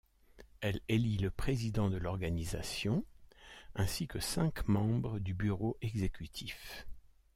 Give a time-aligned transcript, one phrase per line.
[0.61, 3.05] Elle élit le Président de l’organisation
[3.75, 6.87] ainsi que cinq membres du Bureau exécutif.